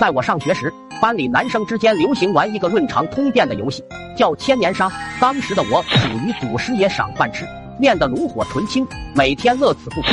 [0.00, 3.82] 在我上学时，班里男生之间流行玩一个论长通电的游戏，
[4.16, 4.90] 叫千年杀。
[5.20, 7.46] 当时的我属于祖师爷赏饭吃，
[7.78, 8.84] 练得炉火纯青，
[9.14, 10.08] 每天乐此不疲，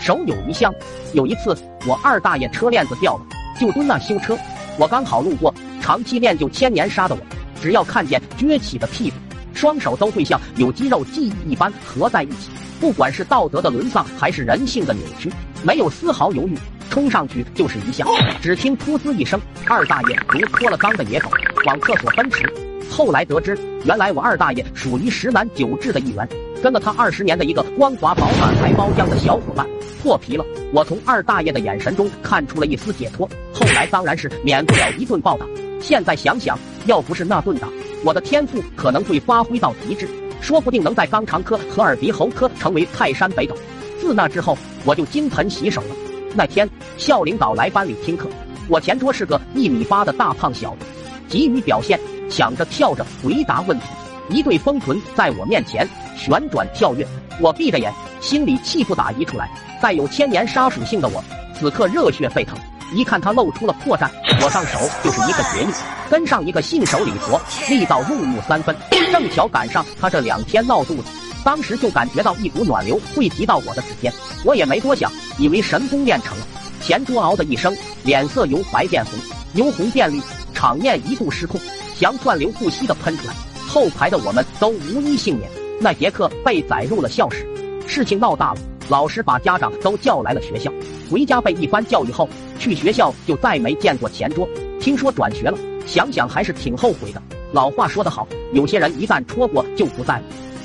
[0.00, 0.72] 手有余香。
[1.14, 3.26] 有一次，我二大爷车链子掉了，
[3.58, 4.38] 就蹲那修车。
[4.78, 7.20] 我刚好路过，长期练就千年杀的我，
[7.60, 9.16] 只要看见撅起的屁股，
[9.52, 12.50] 双手都会像有肌肉记忆一般合在一起。
[12.80, 15.32] 不管是道德的沦丧，还是人性的扭曲，
[15.64, 16.56] 没有丝毫犹豫。
[16.90, 18.04] 冲上去就是一下，
[18.40, 21.28] 只听噗呲一声，二大爷如脱了缰的野狗
[21.66, 22.52] 往厕所奔驰。
[22.90, 26.28] 后来得知，原来我二大爷属于十男九痔的一员，
[26.62, 29.66] 跟了他二十年的一个光滑饱满还包浆的小伙伴
[30.00, 30.44] 破皮了。
[30.72, 33.28] 我从二大爷的眼神中看出了一丝解脱。
[33.52, 35.46] 后来当然是免不了一顿暴打。
[35.80, 37.68] 现在想想，要不是那顿打，
[38.04, 40.08] 我的天赋可能会发挥到极致，
[40.40, 43.56] 说不定能在肛肠科和耳鼻喉科成为泰山北斗。
[44.00, 46.03] 自那之后，我就金盆洗手了。
[46.36, 48.28] 那天校领导来班里听课，
[48.68, 50.86] 我前桌是个一米八的大胖小子，
[51.28, 53.86] 急于表现，抢着跳着回答问题，
[54.30, 57.06] 一对丰臀在我面前旋转跳跃，
[57.40, 59.48] 我闭着眼，心里气不打一处来。
[59.80, 61.22] 带有千年杀属性的我，
[61.56, 62.58] 此刻热血沸腾，
[62.92, 64.10] 一看他露出了破绽，
[64.42, 65.72] 我上手就是一个绝育，
[66.10, 68.74] 跟上一个信手礼佛，力道入木三分，
[69.12, 71.04] 正巧赶上他这两天闹肚子。
[71.44, 74.12] 当时就感觉到一股暖流汇集到我的指尖，
[74.44, 76.46] 我也没多想，以为神功练成了。
[76.80, 79.12] 前桌嗷的一声，脸色由白变红，
[79.54, 80.20] 由红变绿，
[80.54, 81.60] 场面一度失控，
[81.94, 83.34] 翔窜流不息的喷出来。
[83.68, 87.46] 后排的我们都无一幸免，那节课被载入了校史。
[87.86, 90.72] 事情闹大了，老师把家长都叫来了学校。
[91.10, 94.48] 回家被一番教育后，去学校就再没见过前桌。
[94.80, 97.22] 听说转学了，想想还是挺后悔的。
[97.52, 100.22] 老话说得好，有些人一旦戳过就不在了。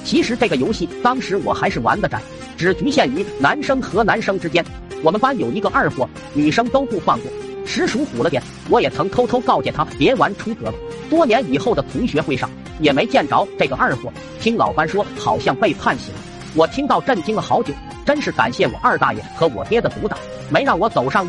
[0.09, 2.19] 其实这个游戏当时我还是玩得窄，
[2.57, 4.65] 只局限于男生和男生之间。
[5.03, 7.29] 我们班有一个二货，女生都不放过，
[7.63, 8.41] 实属虎了点。
[8.71, 10.73] 我也曾偷偷告诫他别玩出格了。
[11.11, 12.49] 多年以后的同学会上，
[12.79, 14.11] 也没见着这个二货。
[14.41, 16.11] 听老班说，好像被判刑。
[16.55, 17.71] 我听到震惊了好久，
[18.03, 20.17] 真是感谢我二大爷和我爹的毒打，
[20.49, 21.27] 没让我走上。